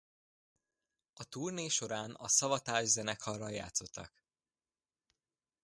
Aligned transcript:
A 1.13 1.23
turné 1.23 1.67
során 1.67 2.11
a 2.11 2.27
Savatage 2.27 2.85
zenekarral 2.85 3.51
játszottak. 3.51 4.23